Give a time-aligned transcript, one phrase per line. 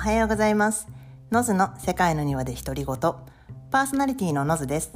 [0.00, 0.88] おはようございます。
[1.30, 2.96] ノズの世界の庭で独り言。
[3.70, 4.94] パーソナリティのノズです。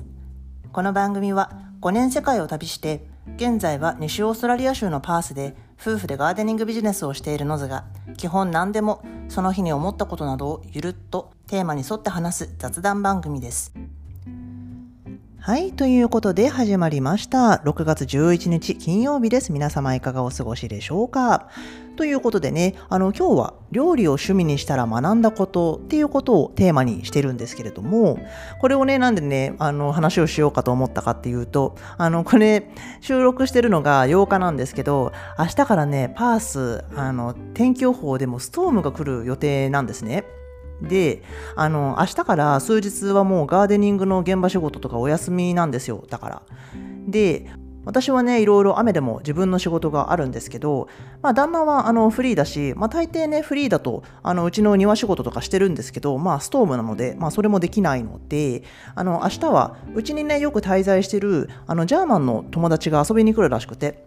[0.73, 3.07] この番組は5年世界を旅して、
[3.37, 7.85] 現在は西オーストラリア州のパースで夫婦でガーデニングビジネスをしているノズが、
[8.17, 13.75] 基本何でもその日に思ったことなどをゆるっとテーマに沿って話す雑談番組です。
[15.45, 15.75] はい。
[15.75, 17.61] ということで始まりました。
[17.67, 19.53] 6月11日金曜日です。
[19.53, 21.51] 皆様いかがお過ごしでしょうか
[21.97, 28.19] ということでね、あの今日は料理を趣味にしたら学んだことっていうことをテーマにしてるんですけれども、
[28.59, 32.66] これをね、なんでね、あの話をしようかと思ったかっていうと、あのこれ
[33.02, 40.24] 収録してるのが8日なんですけど、明日からね、パース、あの天気予報でもストームが来る予定なんですね。
[40.83, 41.23] で、
[41.56, 46.05] あの、明日から数日はもうガーデニングの現場仕事とかお休みなんですよ。
[46.09, 46.42] だから。
[47.06, 47.51] で、
[47.84, 50.88] 私はね、いろいろ雨でも自分の仕事があるんですけど、
[51.23, 58.62] まあ、旦那はあのフリーだし、まあ、大抵ね、フリーだと、あのうちの庭仕事とかしてるんですけど、まあ、ストームなので、まあ、それもできないので、
[58.95, 64.06] あの、明日は、うちにね、よく滞在してる、あの、ジャーマンの友達が遊びに来るらしくて、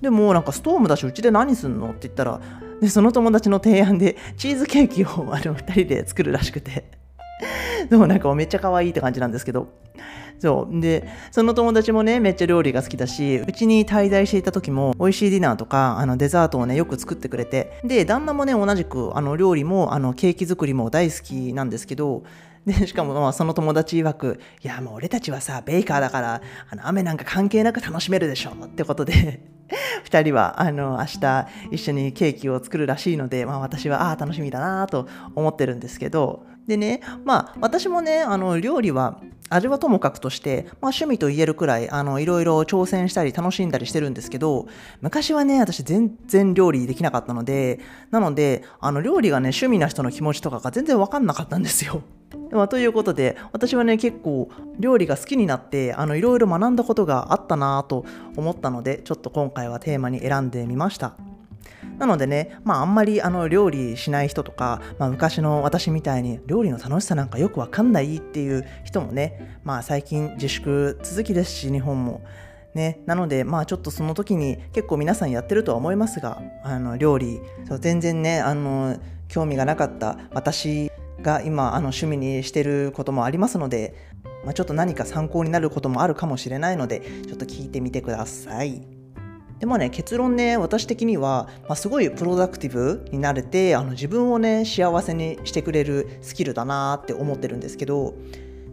[0.00, 2.40] でも、なんかストームだし、うちで何すんのって言ったら、
[2.80, 6.84] でその友達の提案でチーズケーキをあの2人で作るらしくて。
[7.90, 9.68] でもなんかめっちゃ可愛いって感じなんですけど。
[10.38, 10.80] そう。
[10.80, 17.80] でその友達もねめっちゃ料理が好きだしうちに滞在していた時も美味しいディナーとかあのデザートをねよく作ってくれて。
[17.84, 22.22] で旦那もね同じくあの料理もあのケーキ作りも大好きなんですけど。
[22.66, 29.55] でしかもまあその友達曰く「いやもう俺たちはさベイカーだからあの雨なんか関係なく楽しめるでしょ」ってことで。
[30.04, 44.66] 2人はあの明日一緒にケーキを作るらしいので、まあ、私はああ楽しみだなと思ってるんですけどでねまあ私もねあの料理は味はともかくとして、まあ、趣味と言えるくらいあのいろいろ挑戦したり楽しんだりしてるんですけど
[45.00, 52.02] 昔はね私全然料理できなかったのでなのであの料理がね趣味な人の気持ちとかが全然分かんなかったんですよ。
[52.50, 58.04] まあ、ということで私はね結構料理が好きになっていろいろ学んだことがあったなと
[58.36, 61.16] 思ったのでちょっと今回はテーマに選んでみました。
[61.98, 72.22] なのでね、まあ、あんまりあの料理しない人とか、まあ、昔の私みたいに料理の楽しさなんかよくわかんないっていう人もね、まあ、最近自粛続きですし日本も。
[72.74, 80.90] ね、なのでまあちょっとその時に結構皆さんやってるとは思いますがあの料理そう全然ねあの興味がなかった私
[81.26, 83.94] が今あの趣味にしてることもありますので、
[84.44, 88.86] まあ、ちょっと何か参考になることもあるかもしれないのでちょっと聞いてみてください。
[89.58, 98.14] でもね結論ね私的には、まあ、すごいプロダクティブになれてあの自分をね幸せにしてくれるスキルだなって思ってるんですけど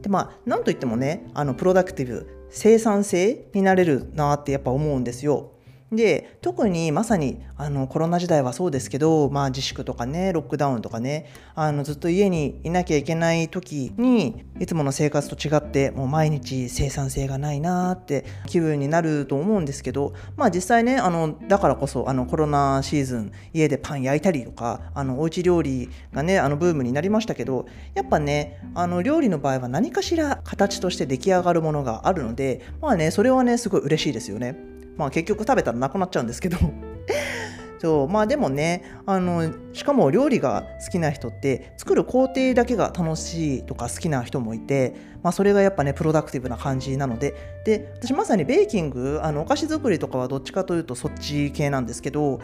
[0.01, 5.52] でまあなんといってもねあのプロダクティブ生産性になれるなってやっぱ思うんですよ。
[5.95, 34.72] で特にまさにあのコロナ時代はそうですけど、まあ、自粛とかねロックダウンとかねあのずっと家にいなきゃいけない時にいつもの生活と違ってもう毎日生産性がないなって気分になると思うんですけど、まあ、実際ねあのだからこそあのコロナシーズン家でパン焼いたりとかあのおうち料理がねあのブームになりましたけどやっぱねあの料理の場合は何かしら形として出来上がるものがあるのでまあねそれはねすごい嬉しいですよね。
[34.97, 36.57] まあ結局食べたらなくなっちゃうんですけど
[37.79, 47.33] そうまあでもねあのしかも料理が好きな人って作る工程だけが楽しいとか好きな人もいて、まあ、それがやっぱねプロダクティブな感じなので
[47.65, 52.39] で私まさにベーキングあのお菓子作りとかはどっちかというとそっち系なんですけど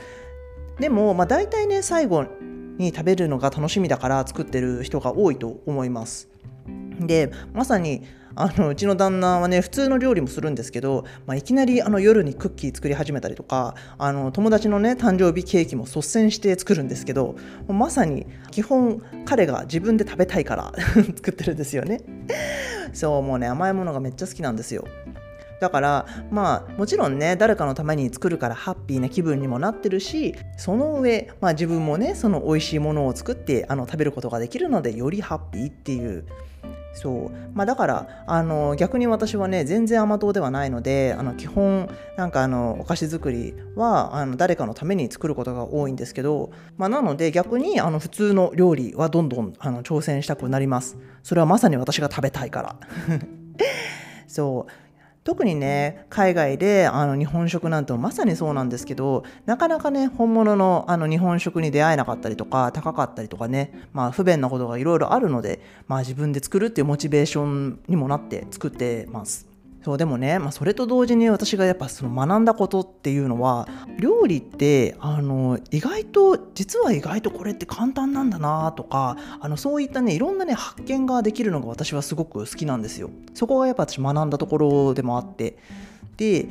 [0.79, 2.25] でもまあ大体ね最後
[2.77, 6.29] に食べるのが楽しみだから作ってる人が多いと思います。
[6.99, 8.03] でまさに
[8.39, 17.35] あのうちの旦那はね普通の料理もするんですけど、まあ、いきなりあの夜にクッキー作り始めたりとかあの友達のね誕生日ケーキも率先して作るんですけど
[17.67, 20.71] まさに基本彼が自分で食べたいから
[21.17, 21.99] 作ってるんですよね。
[22.93, 24.85] そうもうね甘いものがめっちゃ好きなんですよ。
[25.59, 36.23] だからまあもちろんね誰かのために作るからハッピーな気分にもなってるしその上、まあ、自分もねその美味しいものを作ってあの食べることができるのでよりハッピーっていう
[36.93, 37.31] そう。
[37.53, 50.97] まあ、だからあの逆に私はね全然甘党ではないのであの基本なんかあのお菓子作りはあの誰かのために作ることが多いんですけど、まあ、なので逆にあの普通の料理はどんどんあの挑戦したくなります。
[51.23, 52.75] それはまさに私が食べたいから。
[54.27, 54.88] そう。
[55.23, 69.48] 特にね海外であの日本食なんてまさにそうなんですけどなかなかね本物のあの日本食に出会えなかったりとか高かったりとかね、まあ、不便なことがいろいろあるので、まあ、自分で作るっていうモチベーションにもなって作ってます。
[69.83, 73.67] そうでもね、まあ、それと同時に私がやっぱその学んだことっていうのは
[73.97, 83.09] 料理ってあの意外と実は意外とこれって簡単なんだなとかあのそういったねいろんなね発見ができるのが私はすごく好きなんですよ。
[83.33, 85.57] そこがやっぱ私学んだところでもあって
[86.17, 86.49] で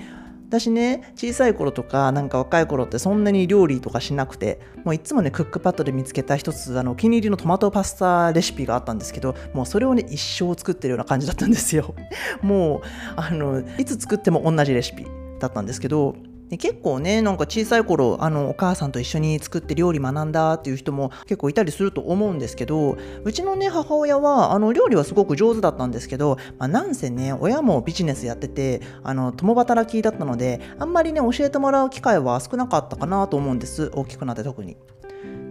[0.48, 11.94] 私ね小さい頃とかなんか若い頃ってそんなに料理とかしなくてもういつもねクックパッドで見つけた一つあのお気に入りのトマトパスタレシピがあったんですけどもうそれをね一生作ってるような感じだったんですよ。
[12.40, 12.80] もう
[13.16, 15.06] あのいつ作っても同じレシピ
[15.38, 16.16] だったんですけど
[16.48, 34.76] で結構ねなんか小さい頃あのお母さんと一緒に作って料理学んだっていう人も結構いたりすると思うんですけどうちのね母親はあの料理はすごく上手だったんですけど、まあ、なんせね親もビジネスやっててあの共働きだったのであんまりね教えてもらう機会は少なかったかなと思うんです大きくなって特に。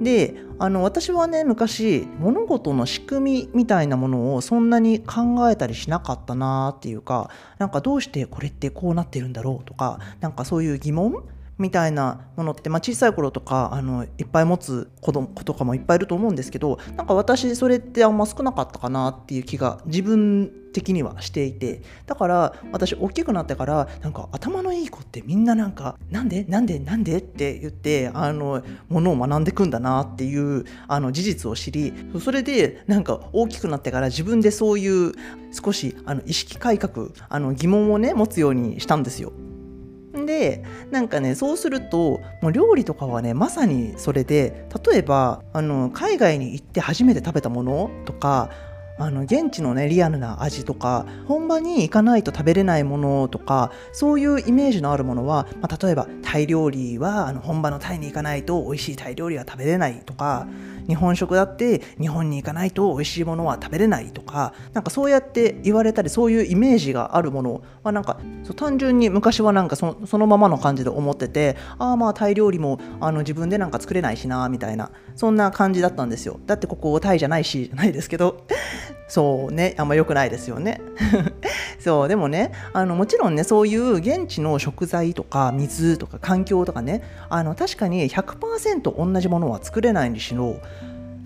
[0.02, 11.24] であの私はね昔物事の仕組みみたいなものをそんなに考えたりしなかったなっていうかなんかどうしてこれってこうなってるんだろうとかなんかそういう疑問
[11.58, 27.18] みたいなものって、まあ、小さい頃とかあのいっぱい持つ子供子とかもいっぱいいると思うんですけどなんか私それってあんま少なかったかなっていう気が自分的にはしていてだから私大きくなってからなんか頭のいい子ってみんななんかなんでなんでなんで？
[27.18, 35.14] って言ってあのものを学んでくんだなっていうあの事実を知りそれでなんか大きくなってから自分でそういう
[35.52, 39.32] 少しあの意識改革あの疑問をね持つようにしたんですよ。
[40.26, 48.50] でなんかねそうするともう料理とかはねまさにそれで例えばあの海外に行って初めて食べたものとか
[49.00, 60.48] あの現地のねリアルな味とか本場に行かないと食べれないものとかそういうイメージのあるものは、まあ、例えばタイ料理はあの本場のタイに行かないと美味しいタイ料理は食べれないとか
[60.88, 76.40] 日本食だって日本に行かないと美味しいものは食べれないとかなんかそうやって言われたりそういうイメージがあるものはなんかそう単純に昔はなんかそのままの感じで思っててああまあタイ料理もあの自分でなんか作れないしなみたいなそんな感じだったんですよ。
[76.46, 78.46] だってここタイじゃないしじゃないですけど。
[79.08, 80.82] そうねあんま良くないですよね
[81.80, 90.58] そうでもねあのもちろんねそういう現地の食材とか水とか環境とかねあの確かに100%同じものは作れないにしろ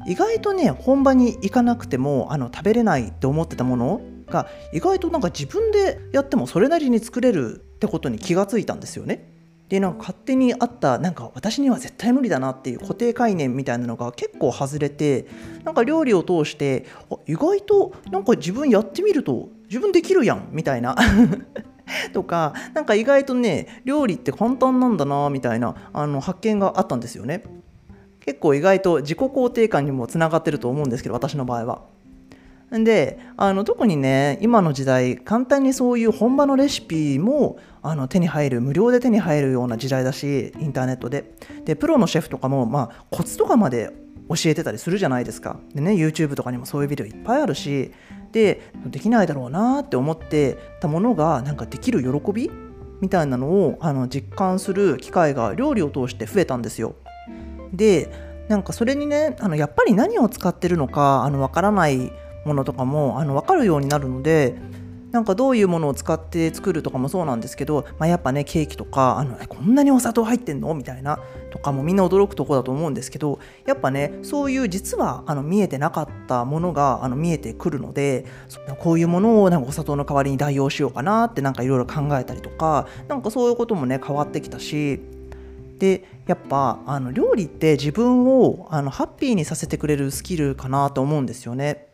[0.08, 9.41] 意外とね本場に行かなくてもあの食べれないって思ってたものが意外となんか自分でやってもそれなりに作れるってことに気がついたんですよね。
[9.72, 15.28] でなんか勝手にあったなんか私には絶対無理だなっていう固定概念みたいなのが結構外れて
[15.64, 16.86] なんか料理を通して
[17.26, 20.98] 意外となんか自分やってみると自分できるやんみたいな
[22.12, 27.42] とかなんか意外とね料理って簡単なんだなみたいなあの発見があったんですよね。
[28.20, 31.82] 結構意外と自己肯定感にもつながってると思うんですけど私の場合は。
[32.72, 41.34] であの特にね今の時代簡単にそういう本場のレシピもあの手に入る無料で手に入るような時代だしインターネットで
[41.66, 43.92] でプロのシェフとかも、まあ、コツとかまで
[44.30, 47.92] 教えてたりするじゃないですかでね YouTube とかにもそういうビデオいっぱいあるし
[48.32, 52.50] でできないだろうなって思ってたものがなんかできる喜び
[53.02, 56.96] みたいなのをあの実感する機会が料理を通して増えたんですよ。
[57.74, 62.12] でなんかそれにねあのやっぱり何を使ってるのかあの分からない
[62.46, 64.56] ものとかもあの分かるようになるので
[65.12, 70.74] なんかどういうものを使って作るとかもそうなんですけど、まあ、やっぱねケーキとかあのこんなにお砂糖入ってんの？
[70.74, 71.20] みたいな
[71.52, 78.26] とかもみんな驚くとこだと思うんですけどやっぱねそういう実はあの見えてなかったものがあの見えてくるので
[78.80, 85.02] こういうものをなんかお砂糖の代わりに代用しようかなってなんかいろいろ考えたりとかなんかそういうこともね変わってきたし
[85.78, 91.91] でやっぱあの料理って自分をあのハッピーにさせてくれるスキルかなと思うんですよね。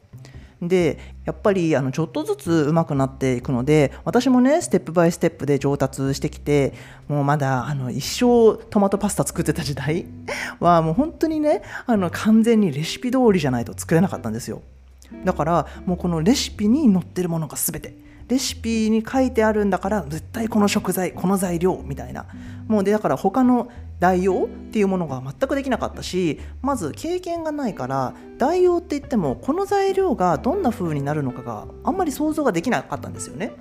[0.61, 6.73] でやっぱりあのちょっとずつ上手くなっていくので私もねステップバイステップで上達してきて
[7.07, 10.05] もうまだあの一生トマトパスタ作ってた時代
[10.59, 14.61] はもう本当にねあの完全にレシピ通りじゃないと作れなかったんですよ。
[15.23, 17.95] だからもうこのレシピに載ってるものが全て
[18.27, 22.25] レシピに書いてあるんだから絶対この食材この材料みたいな。
[22.67, 23.69] もうでだから他の
[23.99, 33.53] 代用っていうものが全くできなかったしまず経験がないから代用って言ってもこの材料がどんな風になるのかがあんまり想像ができなかったんですよね。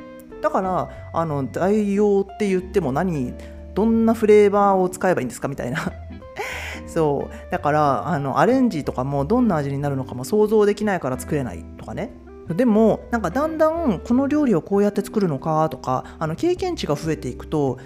[0.43, 3.33] だからあの代用って言っても何
[3.75, 5.93] どんなフレーバーを使えばいいんですかみたいな。
[6.87, 7.51] そう。
[7.51, 12.11] だからあのアレンジとかもどんな味になるのかも想像できないから作れないとかね。
[12.55, 17.79] でもなんかだんだんこの料理をこうやって作るのかとかあの経験値が増えていくと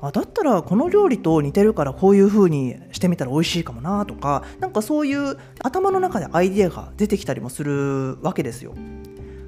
[0.00, 8.74] あだったらこの料理と似てるからこういう風にしてみたら美味しいかもなとかなんかそういう頭の中でアイディアが出てきたりもするわけですよ。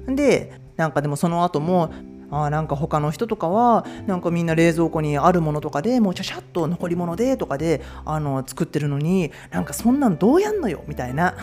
[0.07, 1.91] でなんかでもその後も
[2.31, 11.35] あなんか他の人とかはなんかみんな冷蔵庫にあるものとかでもうちゃちゃっと残り物でとかであの作ってるのになんかそんなんどうやんのよみたいな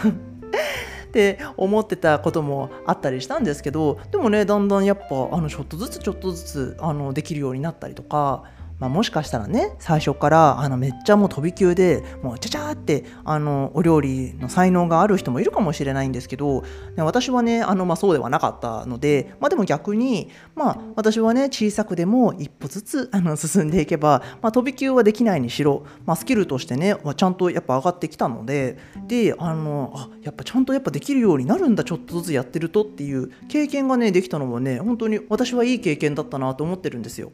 [1.12, 8.44] って思ってたこともあったりしたんですけどでもねだんだんやっぱあのちょっとずつちょっとずつあのできるようになったりとか
[8.82, 16.64] まあ、もしかしたらね最初からあのめっちゃもう飛び級でもうちゃちゃってあのお料理の才能がある人もいるかもしれないんですけど
[16.96, 37.30] 私はねあの、まあ、そうではなかったので、まあ、でも逆に、まあ、私はね小さくでも一歩ずつあの進んでいけば、まあ、飛び級はできないにしろ、まあ、スキルとしてね、まあ、ちゃんとやっぱ上がってきたのでであのあやっぱちゃんとやっぱできるようになるんだちょっとずつやってるとっていう経験がねできたのもね本当に私はいい経験だったなと思ってるんですよ。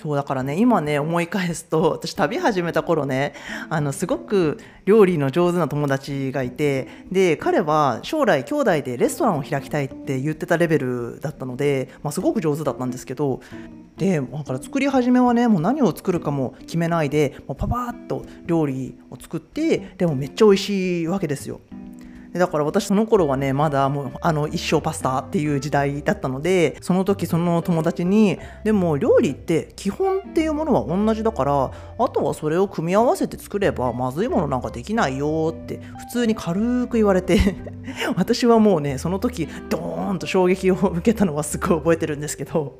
[0.00, 3.34] そうだからね今ね思い返すと私旅始めた頃ね
[3.68, 13.42] あのすごく料理の上手な友達がいてで彼は将来兄弟でレストランを開きたいって言ってたレベルだったので、まあ、すごく上手だったんですけど
[13.98, 21.60] でだから作り始めはねもう何を作るかも決めないでもうパパーッと料理を作ってでもめっちゃ美味しいわけですよ。
[22.32, 37.56] だから私その頃はねまだもうあの一生パスタっていう時代だったのでその時その友達にでも料理って基本っていうものは同じだからあとはそれを組み合わせて作ればまずいものなんかできないよって普通に軽く言われて
[38.16, 42.78] 私はもうねその時ドーンと衝撃を受けたのはすごい覚えてるんですけど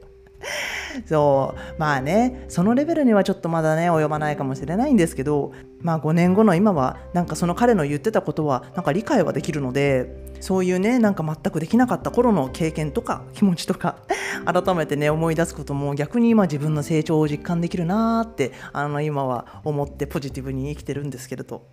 [1.06, 13.96] そうまあねそのレベルにはちょっとまだね及ばないかもしれないんですけどまあ5年後の今はなんかその彼の言ってたことはなんか理解はできるのでそういうねなんか全くできなかった頃の経験とか気持ちとか
[14.44, 21.66] 改めてね思い出すことも逆に今自分の成長を実感できるなーってあの今は思ってポジティブに生きてるんですけれど。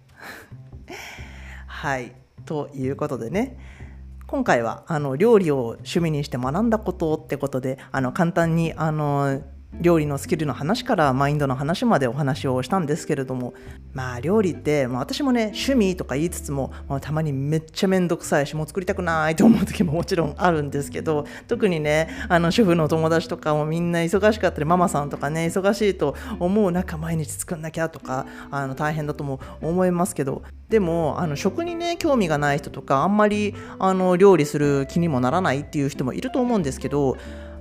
[1.68, 2.14] はい。
[2.46, 3.58] ということでね。
[4.28, 9.42] 今回はあの料理を趣味にして学んだことってことであの簡単にあの
[9.80, 13.54] 料理のスキルの話からマインドの話までお話をしたんですけれども
[13.94, 37.18] まあ料理って、まあ、私もね趣味とか言いつつも、まあ、たまにめっちゃめんどくさいしもう作りたくないと思う時ももちろんあるんですけど特にねあの主婦の友達とかもみんな忙しかったりママさんとかね忙しいと思う中毎日作んなきゃとかあの大変だとも思いますけどでもあの食にね興味がない人とかあんまりあの料理する気にもならないっていう人もいると思うんですけど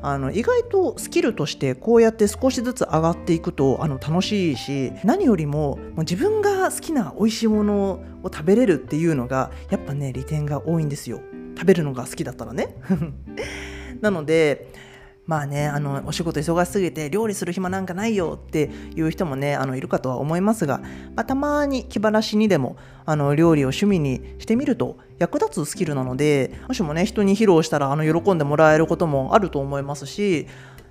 [0.08, 11.20] あの意外とスキルとしてこうやって少しずつ上がっていくとあの楽しいし何よりももう自分が好きな美味しいものを食べれるっていうのがやっぱね利点が多いんですよ。
[11.58, 12.76] 食べるのが好きだったらね。
[14.00, 14.68] なので
[15.26, 20.78] まあね、あの、お仕事忙しすぎて料理する暇なんかないよっていう人もね、あの、いるかとは思いますが、
[21.16, 30.46] まあ、たまに気晴らしにでも、あの、料理を趣味にしてみると役立つスキルなので、もしもね、人に披露したら、あの、喜んでもらえることもあると思いますし、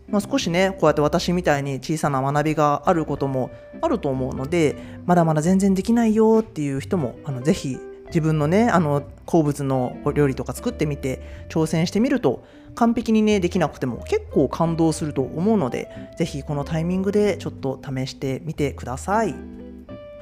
[0.10, 3.52] まあ、少しね、こうやって私みたいに小さな学びがあることも
[3.82, 4.76] あると思うので、
[5.06, 7.78] まだまだ全然できないよっていう人も、あの、ぜひ
[8.08, 12.46] 自分のねあの好物のお料理とか作ってみて挑戦してみると
[12.76, 19.36] 完璧にねできなくても結構感動すると思うので是非このタイミングでちょっと試してみてください。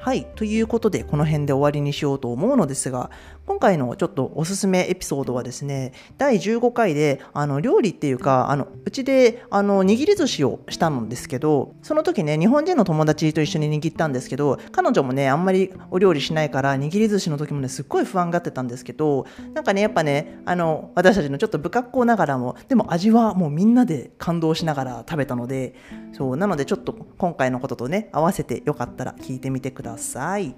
[0.04, 0.26] はい。
[0.36, 3.10] ということで、この辺で終わりにしようと思うのですが、
[3.46, 25.74] 今回のちょっとおすすめエピソードはですね、第15回で、あの、料理っていうか、あの、うちで、あの、握り寿司をしたんですけど、その時ね、日本人の友達と一緒に握ったんですけど、彼女もね、あんまりお料理しないから、握り寿司の時もね、すっごい不安がってたんですけど、なんかね、やっぱね、あの、私たちのちょっと不格好ながらも、でも味はもうみんなで感動しながら食べたので、
[26.12, 30.56] そう、なのでちょっと今回のこととね、合わせてよかったら聞いてみてください。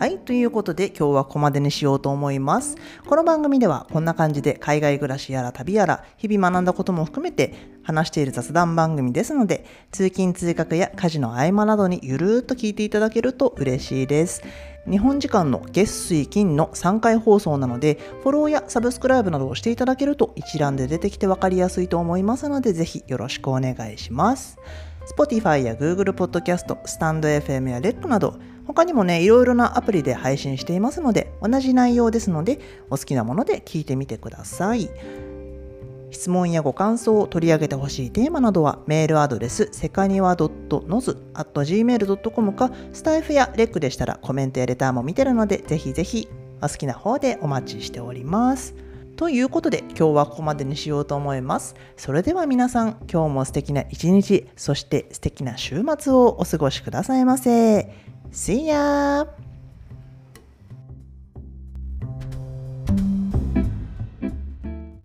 [0.00, 0.18] はい。
[0.18, 2.76] ということで今日はここまでにしようと思います。
[3.06, 7.52] この番組ではこんな感じで海外暮らしやら旅やら日々学んだことも含めて
[7.82, 14.42] 話している雑談番組ですので通勤通学や家事の合間などにゆるーっと聞いていただけると嬉しいです。
[14.88, 24.56] 日本時間の月水金の3回放送なのでフォローやサブスクライブなどをしていただけると一覧で出てきて分かりやすいと思いますのでぜひよろしくお願いします。
[25.10, 28.38] Spotify や Google Podcast、StandFM や REC など、
[28.72, 34.88] 他にもね、いろいろなアプリで配信していますので、同じ内容ですので、お好きなもので聞いてみてください。
[36.10, 40.92] 質問やご感想を取り上げてほしいテーマなどはメールアドレスセカニワ .noz.gmail.com
[42.52, 46.28] かスタイフやレックでしたらコメントやレターも見てるのでぜひぜひ
[46.60, 48.74] お好きな方でお待ちしております。
[49.16, 51.74] ということで今日はここまでにしようと思います。
[51.96, 58.09] それでは皆さん今日も素敵な一日そして素敵な週末をお過ごしくださいませ。
[58.30, 59.49] Siap!